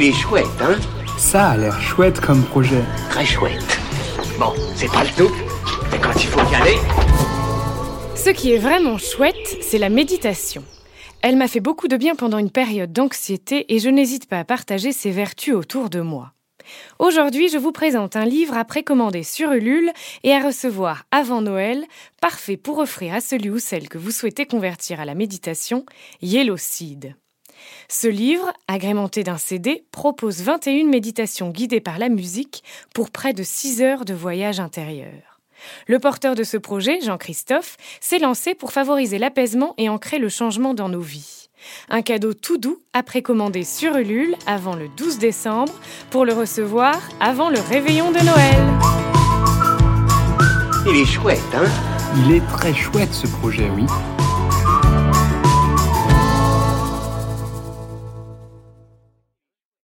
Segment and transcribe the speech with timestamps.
[0.00, 0.78] Il est chouette, hein
[1.18, 2.84] Ça a l'air chouette comme projet.
[3.10, 3.80] Très chouette.
[4.38, 5.34] Bon, c'est pas le tout,
[5.90, 6.76] mais quand il faut y aller...
[8.14, 10.62] Ce qui est vraiment chouette, c'est la méditation.
[11.20, 14.44] Elle m'a fait beaucoup de bien pendant une période d'anxiété et je n'hésite pas à
[14.44, 16.32] partager ses vertus autour de moi.
[17.00, 19.90] Aujourd'hui, je vous présente un livre à précommander sur Ulule
[20.22, 21.84] et à recevoir avant Noël,
[22.20, 25.84] parfait pour offrir à celui ou celle que vous souhaitez convertir à la méditation,
[26.22, 27.16] Yellow Seed.
[27.88, 32.62] Ce livre, agrémenté d'un CD, propose 21 méditations guidées par la musique
[32.94, 35.40] pour près de 6 heures de voyage intérieur.
[35.86, 40.74] Le porteur de ce projet, Jean-Christophe, s'est lancé pour favoriser l'apaisement et ancrer le changement
[40.74, 41.48] dans nos vies.
[41.88, 45.72] Un cadeau tout doux à précommander sur Ulule avant le 12 décembre
[46.10, 48.88] pour le recevoir avant le réveillon de Noël.
[50.86, 51.68] Il est chouette, hein?
[52.16, 53.84] Il est très chouette ce projet, oui.